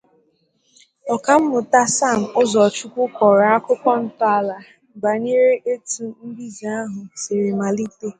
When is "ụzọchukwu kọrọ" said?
2.41-3.45